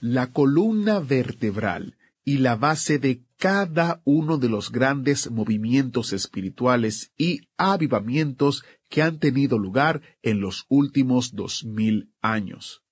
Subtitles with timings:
[0.00, 7.42] la columna vertebral y la base de cada uno de los grandes movimientos espirituales y
[7.56, 12.82] avivamientos que han tenido lugar en los últimos dos mil años.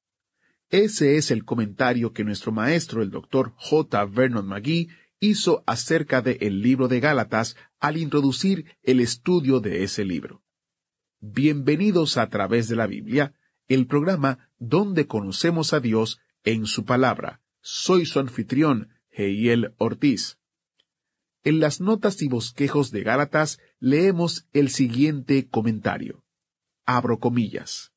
[0.70, 4.04] Ese es el comentario que nuestro maestro, el doctor J.
[4.04, 4.88] Vernon McGee,
[5.18, 10.42] hizo acerca de el libro de Gálatas al introducir el estudio de ese libro.
[11.20, 13.34] Bienvenidos a través de la Biblia,
[13.66, 17.40] el programa donde conocemos a Dios en su palabra.
[17.60, 20.38] Soy su anfitrión, Heiel Ortiz.
[21.44, 26.24] En las notas y bosquejos de Gálatas leemos el siguiente comentario.
[26.84, 27.92] Abro comillas.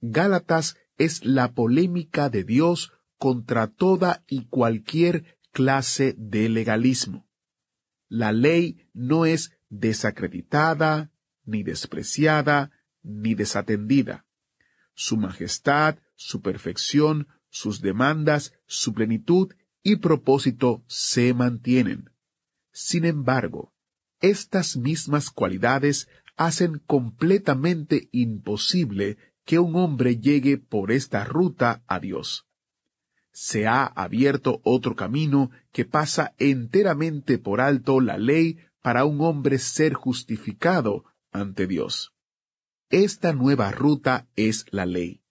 [0.00, 7.26] Gálatas es la polémica de Dios contra toda y cualquier clase de legalismo.
[8.08, 11.10] La ley no es desacreditada,
[11.44, 12.70] ni despreciada,
[13.02, 14.26] ni desatendida.
[14.94, 22.10] Su majestad, su perfección, sus demandas, su plenitud y propósito se mantienen.
[22.70, 23.72] Sin embargo,
[24.20, 32.46] estas mismas cualidades hacen completamente imposible que un hombre llegue por esta ruta a Dios.
[33.32, 39.58] Se ha abierto otro camino que pasa enteramente por alto la ley para un hombre
[39.58, 42.12] ser justificado ante Dios.
[42.90, 45.22] Esta nueva ruta es la ley.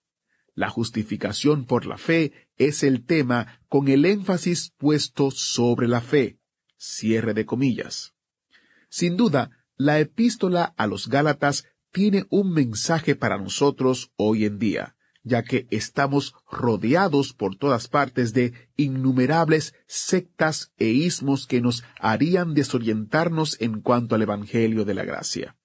[0.56, 6.38] La justificación por la fe es el tema con el énfasis puesto sobre la fe.
[6.78, 8.14] Cierre de comillas.
[8.88, 14.96] Sin duda, la epístola a los Gálatas tiene un mensaje para nosotros hoy en día,
[15.22, 22.54] ya que estamos rodeados por todas partes de innumerables sectas e ismos que nos harían
[22.54, 25.55] desorientarnos en cuanto al Evangelio de la Gracia.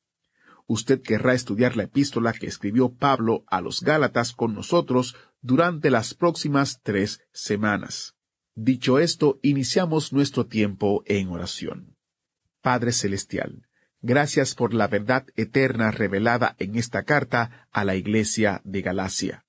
[0.73, 6.13] Usted querrá estudiar la epístola que escribió Pablo a los Gálatas con nosotros durante las
[6.13, 8.15] próximas tres semanas.
[8.55, 11.97] Dicho esto, iniciamos nuestro tiempo en oración.
[12.61, 13.67] Padre Celestial,
[14.01, 19.43] gracias por la verdad eterna revelada en esta carta a la Iglesia de Galacia.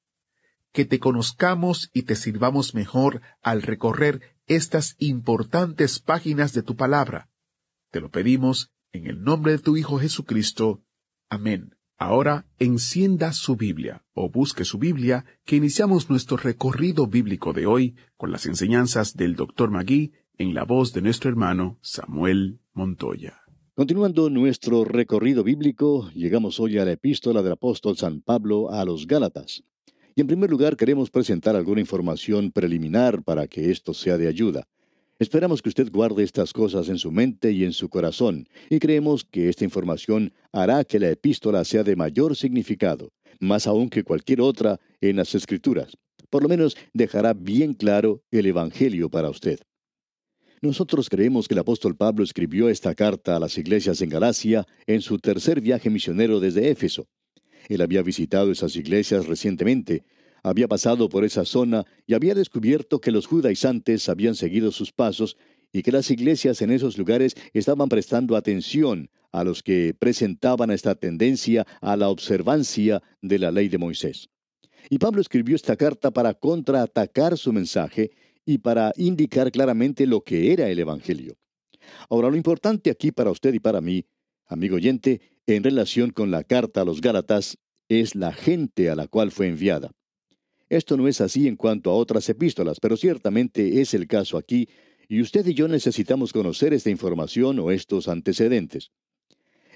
[0.72, 7.28] Que te conozcamos y te sirvamos mejor al recorrer estas importantes páginas de tu palabra.
[7.93, 10.82] Te lo pedimos en el nombre de tu Hijo Jesucristo.
[11.32, 11.70] Amén.
[11.97, 17.97] Ahora encienda su Biblia o busque su Biblia que iniciamos nuestro recorrido bíblico de hoy
[18.19, 19.70] con las enseñanzas del Dr.
[19.70, 23.41] Magui en la voz de nuestro hermano Samuel Montoya.
[23.72, 29.06] Continuando nuestro recorrido bíblico, llegamos hoy a la epístola del apóstol San Pablo a los
[29.06, 29.64] Gálatas.
[30.14, 34.69] Y en primer lugar queremos presentar alguna información preliminar para que esto sea de ayuda.
[35.22, 39.22] Esperamos que usted guarde estas cosas en su mente y en su corazón, y creemos
[39.22, 44.41] que esta información hará que la epístola sea de mayor significado, más aún que cualquier
[44.41, 45.97] otra en las Escrituras.
[46.28, 49.61] Por lo menos dejará bien claro el Evangelio para usted.
[50.61, 55.03] Nosotros creemos que el apóstol Pablo escribió esta carta a las iglesias en Galacia en
[55.03, 57.06] su tercer viaje misionero desde Éfeso.
[57.69, 60.03] Él había visitado esas iglesias recientemente,
[60.43, 65.37] había pasado por esa zona y había descubierto que los judaizantes habían seguido sus pasos
[65.73, 70.95] y que las iglesias en esos lugares estaban prestando atención a los que presentaban esta
[70.95, 74.29] tendencia a la observancia de la ley de Moisés.
[74.91, 78.11] Y Pablo escribió esta carta para contraatacar su mensaje
[78.45, 81.37] y para indicar claramente lo que era el Evangelio.
[82.11, 84.05] Ahora, lo importante aquí para usted y para mí,
[84.47, 89.07] amigo oyente, en relación con la carta a los Gálatas, es la gente a la
[89.07, 89.93] cual fue enviada.
[90.72, 94.70] Esto no es así en cuanto a otras epístolas, pero ciertamente es el caso aquí,
[95.06, 98.91] y usted y yo necesitamos conocer esta información o estos antecedentes.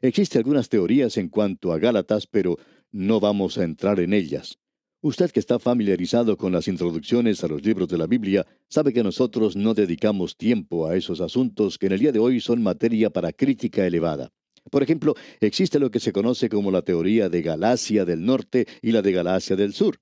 [0.01, 2.57] Existen algunas teorías en cuanto a Gálatas, pero
[2.93, 4.57] no vamos a entrar en ellas.
[5.03, 9.03] Usted que está familiarizado con las introducciones a los libros de la Biblia sabe que
[9.03, 13.11] nosotros no dedicamos tiempo a esos asuntos que en el día de hoy son materia
[13.11, 14.33] para crítica elevada.
[14.71, 18.93] Por ejemplo, existe lo que se conoce como la teoría de Galacia del Norte y
[18.93, 19.99] la de Galacia del Sur.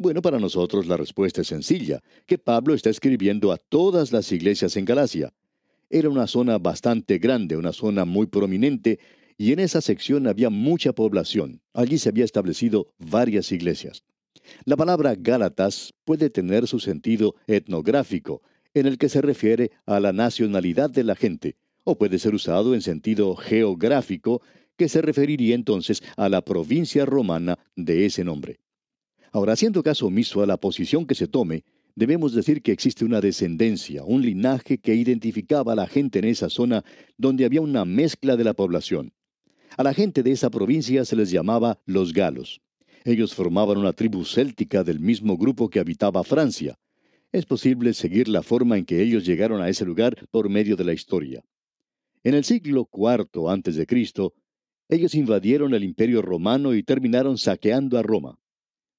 [0.00, 4.78] Bueno, para nosotros la respuesta es sencilla, que Pablo está escribiendo a todas las iglesias
[4.78, 5.34] en Galacia.
[5.90, 8.98] Era una zona bastante grande, una zona muy prominente,
[9.36, 11.60] y en esa sección había mucha población.
[11.74, 14.02] Allí se había establecido varias iglesias.
[14.64, 18.40] La palabra Gálatas puede tener su sentido etnográfico,
[18.72, 22.72] en el que se refiere a la nacionalidad de la gente, o puede ser usado
[22.72, 24.40] en sentido geográfico,
[24.78, 28.60] que se referiría entonces a la provincia romana de ese nombre.
[29.32, 33.20] Ahora, haciendo caso omiso a la posición que se tome, debemos decir que existe una
[33.20, 36.84] descendencia, un linaje que identificaba a la gente en esa zona
[37.16, 39.12] donde había una mezcla de la población.
[39.76, 42.60] A la gente de esa provincia se les llamaba los galos.
[43.04, 46.76] Ellos formaban una tribu céltica del mismo grupo que habitaba Francia.
[47.32, 50.84] Es posible seguir la forma en que ellos llegaron a ese lugar por medio de
[50.84, 51.44] la historia.
[52.24, 53.86] En el siglo IV a.C.,
[54.88, 58.36] ellos invadieron el imperio romano y terminaron saqueando a Roma.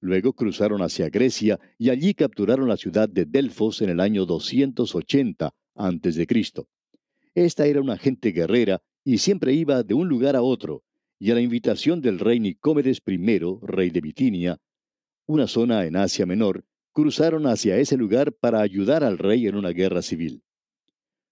[0.01, 5.53] Luego cruzaron hacia Grecia y allí capturaron la ciudad de Delfos en el año 280
[5.75, 6.27] a.C.
[7.35, 10.83] Esta era una gente guerrera y siempre iba de un lugar a otro,
[11.19, 14.57] y a la invitación del rey Nicómedes I, rey de Bitinia,
[15.27, 19.69] una zona en Asia Menor, cruzaron hacia ese lugar para ayudar al rey en una
[19.69, 20.43] guerra civil.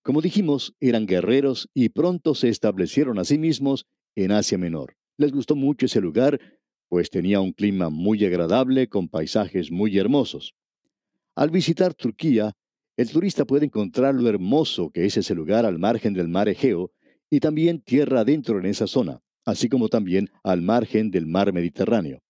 [0.03, 4.95] Como dijimos, eran guerreros y pronto se establecieron a sí mismos en Asia Menor.
[5.17, 6.39] Les gustó mucho ese lugar,
[6.89, 10.53] pues tenía un clima muy agradable con paisajes muy hermosos.
[11.35, 12.51] Al visitar Turquía,
[12.97, 16.91] el turista puede encontrar lo hermoso que es ese lugar al margen del mar Egeo
[17.29, 22.21] y también tierra adentro en esa zona así como también al margen del mar Mediterráneo.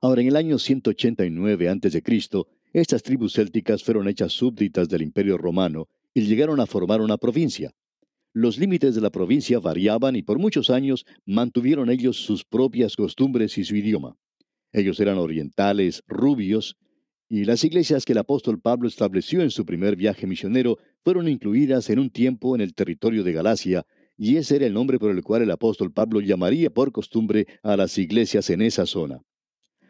[0.00, 2.02] Ahora, en el año 189 a.C.,
[2.72, 7.70] estas tribus célticas fueron hechas súbditas del Imperio Romano y llegaron a formar una provincia.
[8.34, 13.58] Los límites de la provincia variaban y por muchos años mantuvieron ellos sus propias costumbres
[13.58, 14.16] y su idioma.
[14.72, 16.76] Ellos eran orientales, rubios,
[17.28, 21.90] y las iglesias que el apóstol Pablo estableció en su primer viaje misionero fueron incluidas
[21.90, 23.84] en un tiempo en el territorio de Galacia,
[24.16, 27.76] y ese era el nombre por el cual el apóstol Pablo llamaría por costumbre a
[27.76, 29.20] las iglesias en esa zona.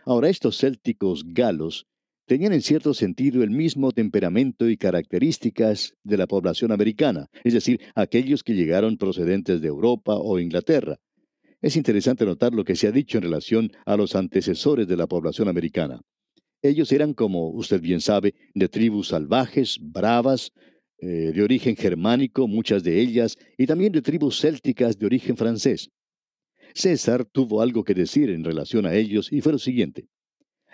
[0.04, 1.86] Ahora estos célticos galos
[2.32, 7.78] tenían en cierto sentido el mismo temperamento y características de la población americana, es decir,
[7.94, 10.96] aquellos que llegaron procedentes de Europa o Inglaterra.
[11.60, 15.06] Es interesante notar lo que se ha dicho en relación a los antecesores de la
[15.06, 16.00] población americana.
[16.62, 20.52] Ellos eran, como usted bien sabe, de tribus salvajes, bravas,
[21.02, 25.90] eh, de origen germánico, muchas de ellas, y también de tribus célticas de origen francés.
[26.72, 30.06] César tuvo algo que decir en relación a ellos y fue lo siguiente.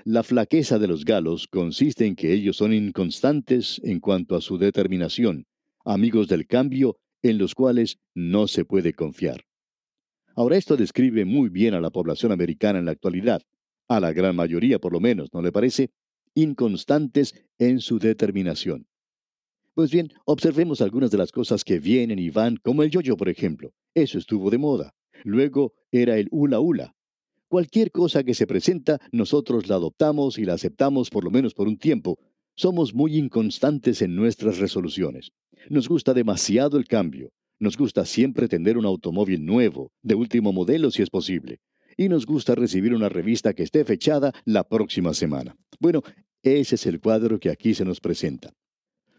[0.04, 4.56] La flaqueza de los galos consiste en que ellos son inconstantes en cuanto a su
[4.56, 5.46] determinación,
[5.84, 9.44] amigos del cambio en los cuales no se puede confiar.
[10.36, 13.42] Ahora esto describe muy bien a la población americana en la actualidad,
[13.88, 15.90] a la gran mayoría por lo menos, ¿no le parece?
[16.34, 18.86] Inconstantes en su determinación.
[19.74, 23.28] Pues bien, observemos algunas de las cosas que vienen y van, como el yoyo, por
[23.28, 23.72] ejemplo.
[23.94, 24.92] Eso estuvo de moda.
[25.24, 26.94] Luego era el hula hula.
[27.48, 31.66] Cualquier cosa que se presenta, nosotros la adoptamos y la aceptamos por lo menos por
[31.66, 32.18] un tiempo.
[32.54, 35.30] Somos muy inconstantes en nuestras resoluciones.
[35.70, 37.30] Nos gusta demasiado el cambio.
[37.58, 41.60] Nos gusta siempre tener un automóvil nuevo, de último modelo si es posible.
[41.96, 45.56] Y nos gusta recibir una revista que esté fechada la próxima semana.
[45.80, 46.02] Bueno,
[46.42, 48.52] ese es el cuadro que aquí se nos presenta.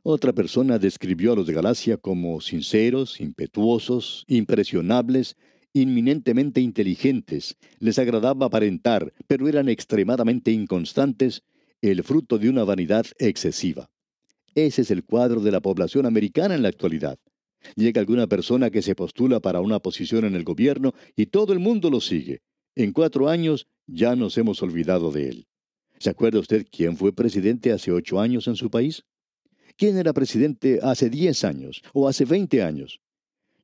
[0.04, 5.36] Otra persona describió a los de Galacia como sinceros, impetuosos, impresionables,
[5.74, 11.44] inminentemente inteligentes, les agradaba aparentar, pero eran extremadamente inconstantes,
[11.82, 13.90] el fruto de una vanidad excesiva.
[14.56, 17.20] Ese es el cuadro de la población americana en la actualidad.
[17.76, 21.60] Llega alguna persona que se postula para una posición en el gobierno y todo el
[21.60, 22.42] mundo lo sigue.
[22.76, 25.48] En cuatro años ya nos hemos olvidado de él.
[26.00, 29.04] ¿Se acuerda usted quién fue presidente hace ocho años en su país?
[29.76, 33.00] ¿Quién era presidente hace 10 años o hace 20 años?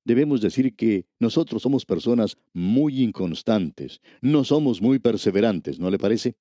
[0.05, 6.35] Debemos decir que nosotros somos personas muy inconstantes, no somos muy perseverantes, ¿no le parece?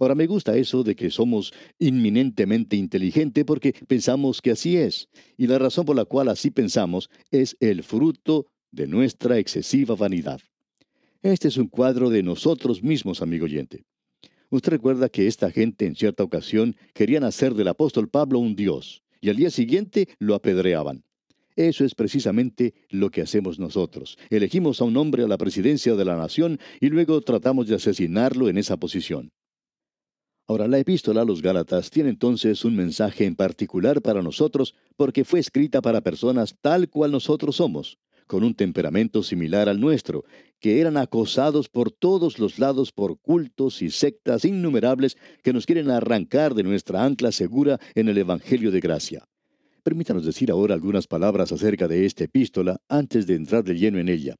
[0.00, 5.46] Ahora me gusta eso de que somos inminentemente inteligentes porque pensamos que así es, y
[5.46, 10.40] la razón por la cual así pensamos es el fruto de nuestra excesiva vanidad.
[11.22, 13.84] Este es un cuadro de nosotros mismos, amigo oyente.
[14.50, 19.02] Usted recuerda que esta gente en cierta ocasión querían hacer del apóstol Pablo un dios
[19.20, 21.05] y al día siguiente lo apedreaban.
[21.56, 24.18] Eso es precisamente lo que hacemos nosotros.
[24.28, 28.50] Elegimos a un hombre a la presidencia de la nación y luego tratamos de asesinarlo
[28.50, 29.30] en esa posición.
[30.48, 35.24] Ahora, la epístola a los Gálatas tiene entonces un mensaje en particular para nosotros porque
[35.24, 40.24] fue escrita para personas tal cual nosotros somos, con un temperamento similar al nuestro,
[40.60, 45.90] que eran acosados por todos los lados por cultos y sectas innumerables que nos quieren
[45.90, 49.26] arrancar de nuestra ancla segura en el Evangelio de gracia.
[49.86, 54.08] Permítanos decir ahora algunas palabras acerca de esta epístola antes de entrar de lleno en
[54.08, 54.34] ella.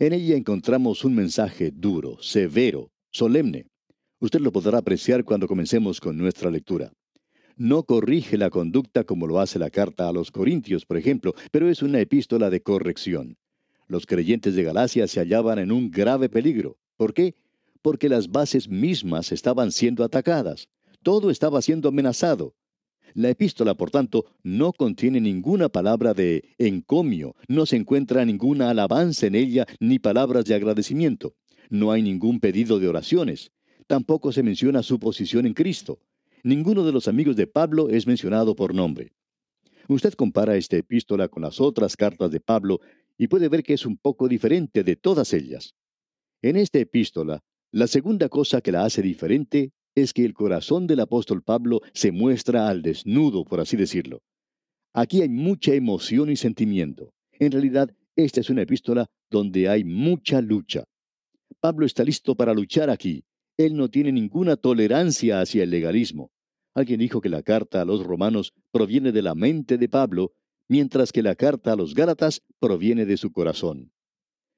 [0.00, 3.66] En ella encontramos un mensaje duro, severo, solemne,
[4.18, 6.90] Usted lo podrá apreciar cuando comencemos con nuestra lectura.
[7.56, 11.68] No corrige la conducta como lo hace la carta a los Corintios, por ejemplo, pero
[11.68, 13.36] es una epístola de corrección.
[13.86, 16.78] Los creyentes de Galacia se hallaban en un grave peligro.
[16.96, 17.36] ¿Por qué?
[17.80, 20.68] Porque las bases mismas estaban siendo atacadas.
[21.04, 22.56] Todo estaba siendo amenazado.
[23.14, 29.26] La epístola, por tanto, no contiene ninguna palabra de encomio, no se encuentra ninguna alabanza
[29.26, 31.34] en ella ni palabras de agradecimiento.
[31.68, 33.52] No hay ningún pedido de oraciones.
[33.86, 35.98] Tampoco se menciona su posición en Cristo.
[36.42, 39.12] Ninguno de los amigos de Pablo es mencionado por nombre.
[39.88, 42.80] Usted compara esta epístola con las otras cartas de Pablo
[43.18, 45.74] y puede ver que es un poco diferente de todas ellas.
[46.42, 51.00] En esta epístola, la segunda cosa que la hace diferente es que el corazón del
[51.00, 54.20] apóstol Pablo se muestra al desnudo, por así decirlo.
[54.92, 57.12] Aquí hay mucha emoción y sentimiento.
[57.38, 60.84] En realidad, esta es una epístola donde hay mucha lucha.
[61.60, 63.24] Pablo está listo para luchar aquí.
[63.56, 66.30] Él no tiene ninguna tolerancia hacia el legalismo.
[66.74, 70.32] Alguien dijo que la carta a los romanos proviene de la mente de Pablo,
[70.68, 73.92] mientras que la carta a los Gálatas proviene de su corazón.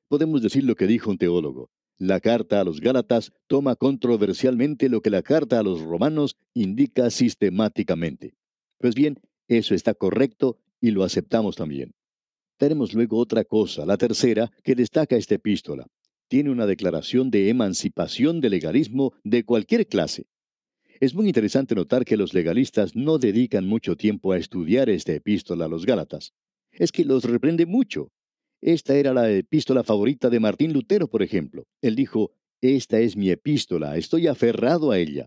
[0.09, 1.71] Podemos decir lo que dijo un teólogo.
[1.99, 7.11] La carta a los Gálatas toma controversialmente lo que la carta a los romanos indica
[7.11, 8.35] sistemáticamente.
[8.79, 11.95] Pues bien, eso está correcto y lo aceptamos también.
[12.57, 15.87] Tenemos luego otra cosa, la tercera, que destaca esta epístola.
[16.29, 20.27] Tiene una declaración de emancipación del legalismo de cualquier clase.
[21.01, 25.65] Es muy interesante notar que los legalistas no dedican mucho tiempo a estudiar esta epístola
[25.65, 26.33] a los Gálatas.
[26.71, 28.13] Es que los reprende mucho.
[28.63, 31.65] Esta era la epístola favorita de Martín Lutero, por ejemplo.
[31.83, 35.27] Él dijo, Esta es mi epístola, estoy aferrado a ella.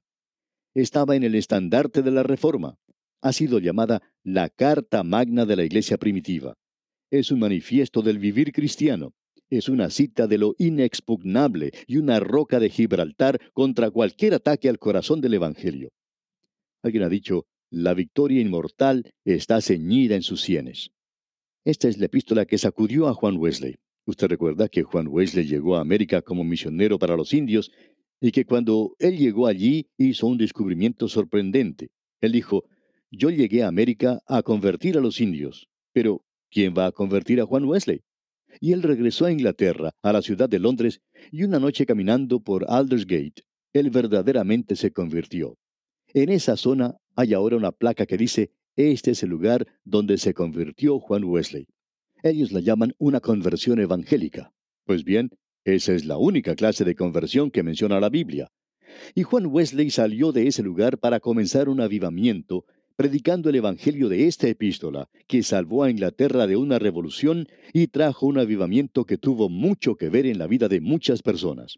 [0.73, 2.75] Estaba en el estandarte de la Reforma.
[3.21, 6.53] Ha sido llamada la Carta Magna de la Iglesia Primitiva.
[7.11, 9.11] Es un manifiesto del vivir cristiano.
[9.49, 14.79] Es una cita de lo inexpugnable y una roca de Gibraltar contra cualquier ataque al
[14.79, 15.89] corazón del Evangelio.
[16.81, 20.91] Alguien ha dicho, la victoria inmortal está ceñida en sus sienes.
[21.65, 23.73] Esta es la epístola que sacudió a Juan Wesley.
[24.05, 27.71] Usted recuerda que Juan Wesley llegó a América como misionero para los indios
[28.21, 31.89] y que cuando él llegó allí hizo un descubrimiento sorprendente.
[32.21, 32.65] Él dijo,
[33.09, 37.47] yo llegué a América a convertir a los indios, pero ¿quién va a convertir a
[37.47, 38.01] Juan Wesley?
[38.61, 42.65] Y él regresó a Inglaterra, a la ciudad de Londres, y una noche caminando por
[42.69, 43.41] Aldersgate,
[43.73, 45.57] él verdaderamente se convirtió.
[46.13, 50.33] En esa zona hay ahora una placa que dice este es el lugar donde se
[50.33, 51.67] convirtió Juan Wesley.
[52.23, 54.51] Ellos la llaman una conversión evangélica.
[54.85, 55.29] Pues bien,
[55.63, 58.51] esa es la única clase de conversión que menciona la Biblia.
[59.13, 62.65] Y Juan Wesley salió de ese lugar para comenzar un avivamiento,
[62.95, 68.25] predicando el Evangelio de esta epístola, que salvó a Inglaterra de una revolución y trajo
[68.25, 71.77] un avivamiento que tuvo mucho que ver en la vida de muchas personas.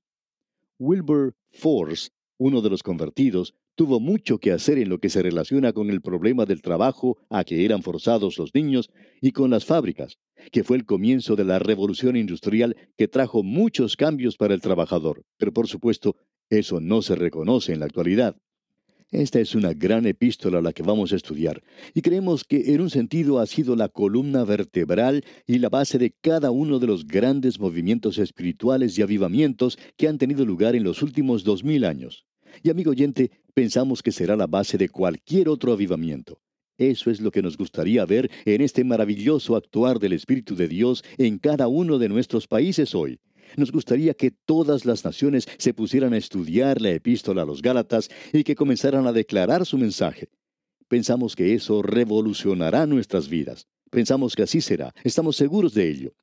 [0.80, 5.72] Wilbur Force, uno de los convertidos, tuvo mucho que hacer en lo que se relaciona
[5.72, 8.90] con el problema del trabajo a que eran forzados los niños
[9.22, 10.18] y con las fábricas,
[10.52, 15.24] que fue el comienzo de la revolución industrial que trajo muchos cambios para el trabajador.
[15.38, 16.16] Pero por supuesto,
[16.50, 18.36] eso no se reconoce en la actualidad.
[19.12, 21.62] Esta es una gran epístola la que vamos a estudiar,
[21.94, 26.16] y creemos que en un sentido ha sido la columna vertebral y la base de
[26.20, 31.04] cada uno de los grandes movimientos espirituales y avivamientos que han tenido lugar en los
[31.04, 32.26] últimos dos mil años.
[32.64, 36.40] Y amigo oyente, pensamos que será la base de cualquier otro avivamiento.
[36.78, 41.04] Eso es lo que nos gustaría ver en este maravilloso actuar del Espíritu de Dios
[41.18, 43.20] en cada uno de nuestros países hoy.
[43.56, 48.10] Nos gustaría que todas las naciones se pusieran a estudiar la epístola a los Gálatas
[48.34, 50.30] y que comenzaran a declarar su mensaje.
[50.88, 53.68] Pensamos que eso revolucionará nuestras vidas.
[53.90, 54.94] Pensamos que así será.
[55.04, 56.14] Estamos seguros de ello.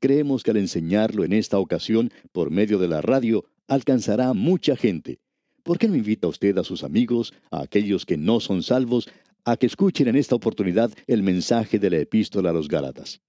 [0.00, 4.76] Creemos que al enseñarlo en esta ocasión por medio de la radio alcanzará a mucha
[4.76, 5.18] gente.
[5.64, 9.08] ¿Por qué no invita usted a sus amigos, a aquellos que no son salvos,
[9.46, 13.22] a que escuchen en esta oportunidad el mensaje de la epístola a los Gálatas?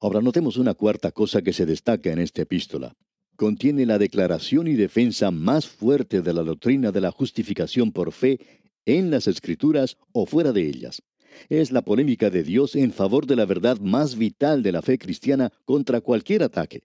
[0.00, 2.96] Ahora notemos una cuarta cosa que se destaca en esta epístola.
[3.36, 8.38] Contiene la declaración y defensa más fuerte de la doctrina de la justificación por fe
[8.86, 11.02] en las Escrituras o fuera de ellas.
[11.50, 14.98] Es la polémica de Dios en favor de la verdad más vital de la fe
[14.98, 16.84] cristiana contra cualquier ataque.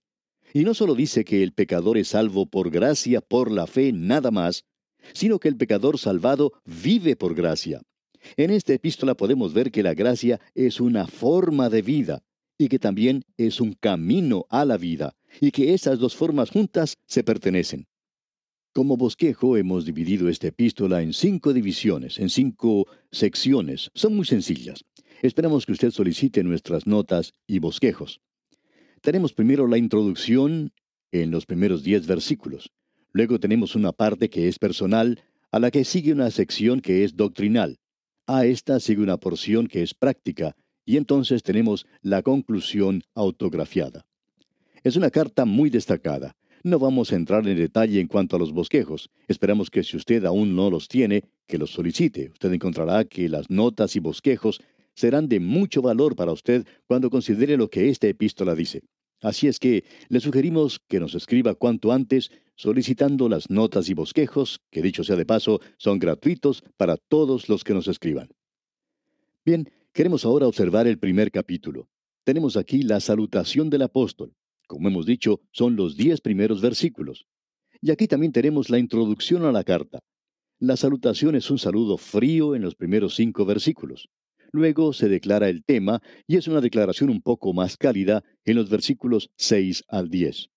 [0.55, 4.31] Y no solo dice que el pecador es salvo por gracia, por la fe, nada
[4.31, 4.63] más,
[5.12, 7.81] sino que el pecador salvado vive por gracia.
[8.38, 12.24] En esta epístola podemos ver que la gracia es una forma de vida
[12.57, 16.95] y que también es un camino a la vida, y que esas dos formas juntas
[17.05, 17.88] se pertenecen.
[18.74, 23.91] Como bosquejo hemos dividido esta epístola en cinco divisiones, en cinco secciones.
[23.93, 24.85] Son muy sencillas.
[25.21, 28.21] Esperamos que usted solicite nuestras notas y bosquejos.
[29.05, 30.74] Tenemos primero la introducción
[31.12, 32.71] en los primeros diez versículos.
[33.12, 35.21] Luego tenemos una parte que es personal,
[35.51, 37.77] a la que sigue una sección que es doctrinal.
[38.25, 40.55] A esta sigue una porción que es práctica,
[40.88, 44.07] y entonces tenemos la conclusión autografiada.
[44.83, 46.35] Es una carta muy destacada.
[46.63, 49.12] No vamos a entrar en detalle en cuanto a los bosquejos.
[49.27, 52.31] Esperamos que si usted aún no los tiene, que los solicite.
[52.31, 54.62] Usted encontrará que las notas y bosquejos
[54.95, 58.81] serán de mucho valor para usted cuando considere lo que esta epístola dice.
[59.25, 64.62] Así es que le sugerimos que nos escriba cuanto antes solicitando las notas y bosquejos,
[64.70, 68.29] que dicho sea de paso, son gratuitos para todos los que nos escriban.
[69.44, 71.89] Bien, queremos ahora observar el primer capítulo.
[72.24, 74.36] Tenemos aquí la salutación del apóstol.
[74.67, 77.25] Como hemos dicho, son los diez primeros versículos.
[77.82, 80.03] Y aquí también tenemos la introducción a la carta.
[80.60, 84.08] La salutación es un saludo frío en los primeros cinco versículos.
[84.55, 88.69] Luego se declara el tema y es una declaración un poco más cálida en los
[88.69, 90.47] versículos 6 al 10.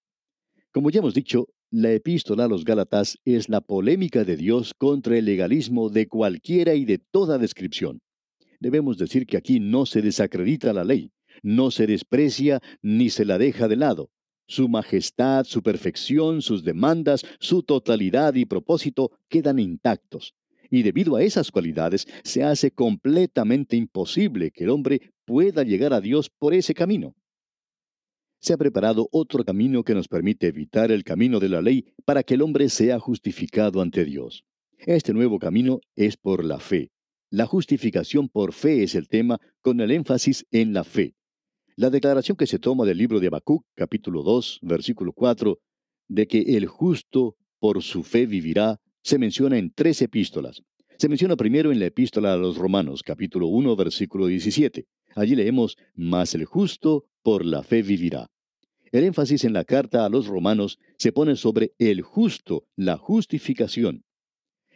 [0.70, 5.18] Como ya hemos dicho, la epístola a los Gálatas es la polémica de Dios contra
[5.18, 7.98] el legalismo de cualquiera y de toda descripción.
[8.60, 11.10] Debemos decir que aquí no se desacredita la ley,
[11.42, 14.12] no se desprecia ni se la deja de lado.
[14.46, 20.36] Su majestad, su perfección, sus demandas, su totalidad y propósito quedan intactos
[20.70, 26.00] y debido a esas cualidades se hace completamente imposible que el hombre pueda llegar a
[26.00, 27.14] Dios por ese camino.
[28.40, 32.22] Se ha preparado otro camino que nos permite evitar el camino de la ley para
[32.22, 34.44] que el hombre sea justificado ante Dios.
[34.78, 36.92] Este nuevo camino es por la fe.
[37.30, 41.14] La justificación por fe es el tema con el énfasis en la fe.
[41.76, 45.58] La declaración que se toma del libro de Habacuc, capítulo 2, versículo 4,
[46.08, 50.62] de que el justo por su fe vivirá, se menciona en tres epístolas.
[50.96, 54.86] Se menciona primero en la epístola a los Romanos, capítulo 1, versículo 17.
[55.14, 58.30] Allí leemos, Mas el justo por la fe vivirá.
[58.90, 64.04] El énfasis en la carta a los romanos se pone sobre el justo, la justificación.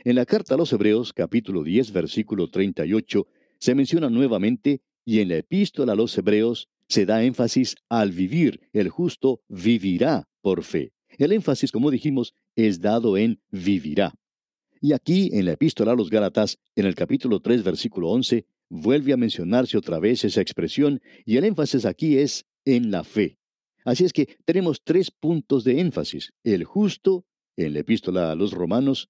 [0.05, 3.26] En la carta a los Hebreos, capítulo 10, versículo 38,
[3.59, 8.69] se menciona nuevamente, y en la epístola a los Hebreos se da énfasis al vivir,
[8.73, 10.93] el justo vivirá por fe.
[11.23, 14.13] El énfasis, como dijimos, es dado en vivirá.
[14.80, 19.13] Y aquí, en la epístola a los Gálatas, en el capítulo 3, versículo 11, vuelve
[19.13, 23.39] a mencionarse otra vez esa expresión, y el énfasis aquí es en la fe.
[23.85, 26.32] Así es que tenemos tres puntos de énfasis.
[26.43, 27.25] El justo,
[27.56, 29.08] en la epístola a los romanos,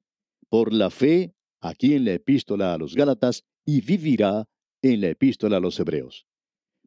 [0.51, 4.47] por la fe, aquí en la epístola a los Gálatas, y vivirá
[4.83, 6.27] en la epístola a los hebreos.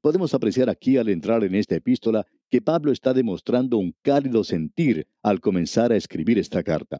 [0.01, 5.07] Podemos apreciar aquí al entrar en esta epístola que Pablo está demostrando un cálido sentir
[5.21, 6.99] al comenzar a escribir esta carta.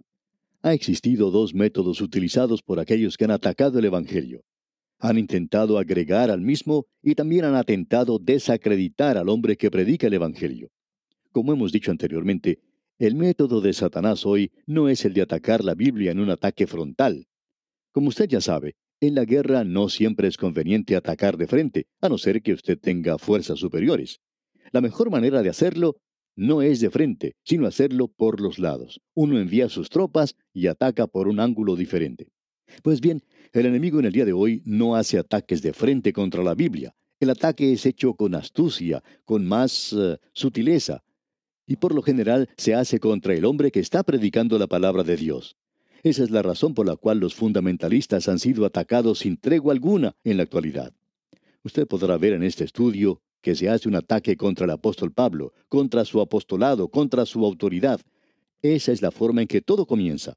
[0.62, 4.43] Ha existido dos métodos utilizados por aquellos que han atacado el Evangelio.
[4.99, 10.13] Han intentado agregar al mismo y también han atentado desacreditar al hombre que predica el
[10.15, 10.71] Evangelio.
[11.31, 12.60] Como hemos dicho anteriormente,
[12.97, 16.65] el método de Satanás hoy no es el de atacar la Biblia en un ataque
[16.65, 17.27] frontal.
[17.91, 22.10] Como usted ya sabe, en la guerra no siempre es conveniente atacar de frente, a
[22.10, 24.21] no ser que usted tenga fuerzas superiores.
[24.75, 25.95] La mejor manera de hacerlo
[26.35, 28.99] no es de frente, sino hacerlo por los lados.
[29.13, 32.27] Uno envía sus tropas y ataca por un ángulo diferente.
[32.83, 36.43] Pues bien, el enemigo en el día de hoy no hace ataques de frente contra
[36.43, 36.93] la Biblia.
[37.21, 41.05] El ataque es hecho con astucia, con más eh, sutileza,
[41.65, 45.15] y por lo general se hace contra el hombre que está predicando la palabra de
[45.15, 45.55] Dios.
[46.03, 50.17] Esa es la razón por la cual los fundamentalistas han sido atacados sin tregua alguna
[50.25, 50.91] en la actualidad.
[51.63, 55.53] Usted podrá ver en este estudio que se hace un ataque contra el apóstol Pablo,
[55.69, 58.01] contra su apostolado, contra su autoridad.
[58.63, 60.34] Esa es la forma en que todo comienza.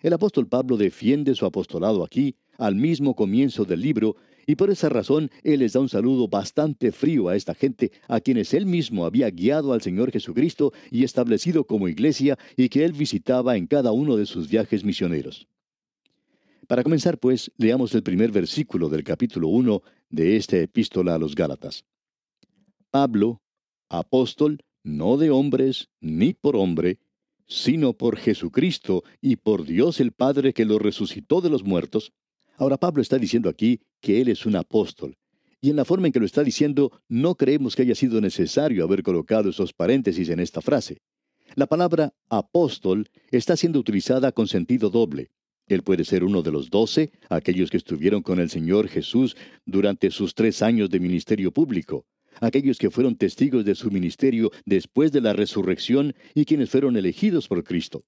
[0.00, 4.14] El apóstol Pablo defiende su apostolado aquí, al mismo comienzo del libro,
[4.46, 8.20] y por esa razón él les da un saludo bastante frío a esta gente a
[8.20, 12.92] quienes él mismo había guiado al Señor Jesucristo y establecido como iglesia y que él
[12.92, 15.48] visitaba en cada uno de sus viajes misioneros.
[16.68, 21.34] Para comenzar, pues, leamos el primer versículo del capítulo 1 de esta epístola a los
[21.34, 21.84] Gálatas.
[22.96, 23.42] Pablo,
[23.90, 26.98] apóstol, no de hombres, ni por hombre,
[27.46, 32.14] sino por Jesucristo y por Dios el Padre que lo resucitó de los muertos.
[32.56, 35.18] Ahora Pablo está diciendo aquí que él es un apóstol.
[35.60, 38.82] Y en la forma en que lo está diciendo, no creemos que haya sido necesario
[38.82, 41.02] haber colocado esos paréntesis en esta frase.
[41.54, 45.28] La palabra apóstol está siendo utilizada con sentido doble.
[45.66, 50.10] Él puede ser uno de los doce, aquellos que estuvieron con el Señor Jesús durante
[50.10, 52.06] sus tres años de ministerio público
[52.40, 57.48] aquellos que fueron testigos de su ministerio después de la resurrección y quienes fueron elegidos
[57.48, 58.04] por Cristo.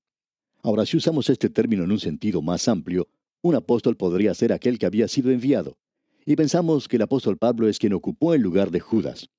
[0.63, 3.09] Ahora, si usamos este término en un sentido más amplio,
[3.43, 5.79] un apóstol podría ser aquel que había sido enviado.
[6.27, 9.31] Y pensamos que el apóstol Pablo es quien ocupó el lugar de Judas.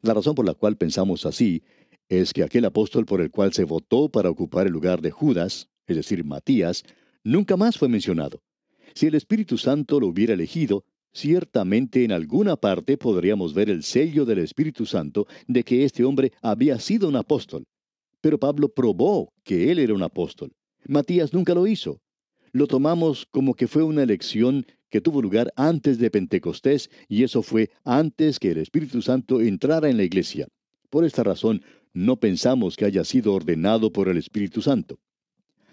[0.00, 1.62] La razón por la cual pensamos así
[2.08, 5.68] es que aquel apóstol por el cual se votó para ocupar el lugar de Judas,
[5.86, 6.84] es decir, Matías,
[7.24, 8.42] nunca más fue mencionado.
[8.94, 10.84] Si el Espíritu Santo lo hubiera elegido,
[11.18, 16.32] ciertamente en alguna parte podríamos ver el sello del Espíritu Santo de que este hombre
[16.42, 17.64] había sido un apóstol.
[18.20, 20.52] Pero Pablo probó que él era un apóstol.
[20.86, 22.00] Matías nunca lo hizo.
[22.52, 27.42] Lo tomamos como que fue una elección que tuvo lugar antes de Pentecostés y eso
[27.42, 30.46] fue antes que el Espíritu Santo entrara en la iglesia.
[30.88, 34.98] Por esta razón, no pensamos que haya sido ordenado por el Espíritu Santo.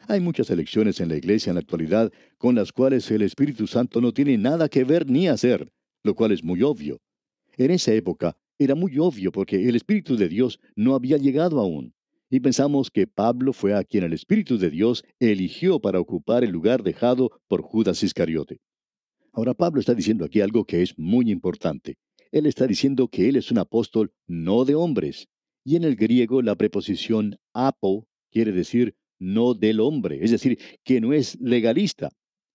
[0.08, 4.02] Hay muchas elecciones en la iglesia en la actualidad con las cuales el Espíritu Santo
[4.02, 5.72] no tiene nada que ver ni hacer,
[6.04, 7.02] lo cual es muy obvio.
[7.58, 11.94] En esa época era muy obvio porque el Espíritu de Dios no había llegado aún.
[12.30, 16.52] Y pensamos que Pablo fue a quien el Espíritu de Dios eligió para ocupar el
[16.52, 18.60] lugar dejado por Judas Iscariote.
[19.34, 21.98] Ahora Pablo está diciendo aquí algo que es muy importante.
[22.32, 25.28] Él está diciendo que él es un apóstol no de hombres.
[25.64, 31.02] Y en el griego la preposición apo quiere decir no del hombre, es decir, que
[31.02, 32.10] no es legalista.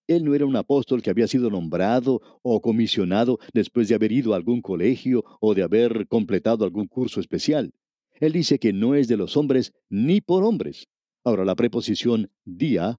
[0.07, 4.33] Él no era un apóstol que había sido nombrado o comisionado después de haber ido
[4.33, 7.71] a algún colegio o de haber completado algún curso especial.
[8.19, 10.89] Él dice que no es de los hombres ni por hombres.
[11.25, 12.97] Ahora, la preposición día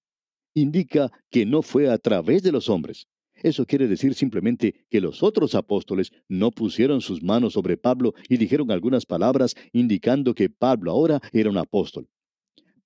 [0.54, 3.08] indica que no fue a través de los hombres.
[3.36, 8.38] Eso quiere decir simplemente que los otros apóstoles no pusieron sus manos sobre Pablo y
[8.38, 12.08] dijeron algunas palabras indicando que Pablo ahora era un apóstol.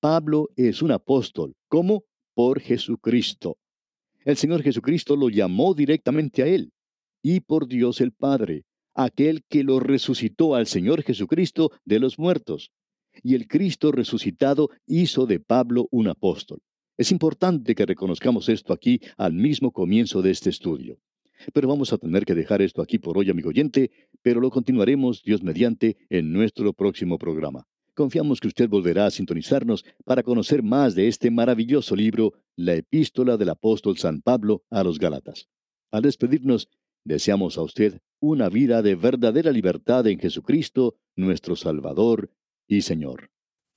[0.06, 1.56] Pablo es un apóstol.
[1.68, 2.04] ¿Cómo?
[2.36, 3.58] Por Jesucristo.
[4.24, 6.74] El Señor Jesucristo lo llamó directamente a él.
[7.24, 12.70] Y por Dios el Padre, aquel que lo resucitó al Señor Jesucristo de los muertos.
[13.24, 16.60] Y el Cristo resucitado hizo de Pablo un apóstol.
[16.98, 21.00] Es importante que reconozcamos esto aquí al mismo comienzo de este estudio.
[21.52, 23.90] Pero vamos a tener que dejar esto aquí por hoy, amigo oyente,
[24.22, 27.66] pero lo continuaremos, Dios mediante, en nuestro próximo programa.
[27.96, 33.38] Confiamos que usted volverá a sintonizarnos para conocer más de este maravilloso libro, la epístola
[33.38, 35.48] del apóstol San Pablo a los Gálatas.
[35.92, 36.68] Al despedirnos,
[37.06, 42.32] deseamos a usted una vida de verdadera libertad en Jesucristo, nuestro Salvador
[42.68, 43.30] y Señor.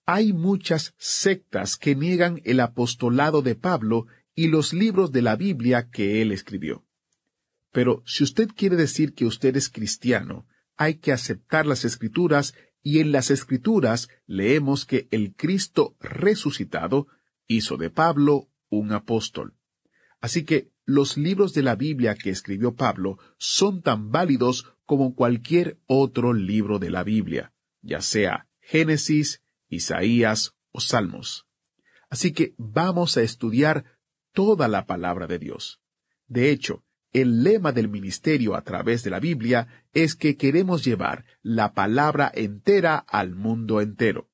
[0.05, 5.91] Hay muchas sectas que niegan el apostolado de Pablo y los libros de la Biblia
[5.91, 6.85] que él escribió.
[7.71, 13.01] Pero si usted quiere decir que usted es cristiano, hay que aceptar las escrituras y
[13.01, 17.07] en las escrituras leemos que el Cristo resucitado
[17.47, 19.55] hizo de Pablo un apóstol.
[20.21, 25.79] Así que los libros de la Biblia que escribió Pablo son tan válidos como cualquier
[25.87, 31.47] otro libro de la Biblia, ya sea Génesis, Isaías o Salmos.
[32.11, 33.99] Así que vamos a estudiar
[34.33, 35.81] toda la palabra de Dios.
[36.27, 41.25] De hecho, el lema del ministerio a través de la Biblia es que queremos llevar
[41.43, 44.29] la palabra entera al mundo entero.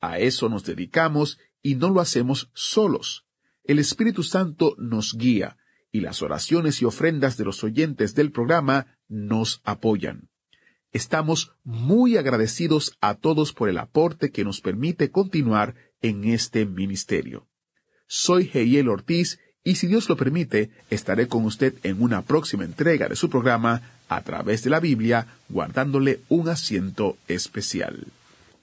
[0.00, 3.26] A eso nos dedicamos y no lo hacemos solos.
[3.64, 5.56] El Espíritu Santo nos guía
[5.90, 10.28] y las oraciones y ofrendas de los oyentes del programa nos apoyan.
[10.92, 17.46] Estamos muy agradecidos a todos por el aporte que nos permite continuar en este ministerio.
[18.06, 23.08] Soy Heiel Ortiz y si Dios lo permite, estaré con usted en una próxima entrega
[23.08, 28.06] de su programa a través de la Biblia, guardándole un asiento especial.